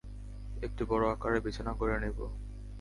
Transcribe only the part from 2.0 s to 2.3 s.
নিবো।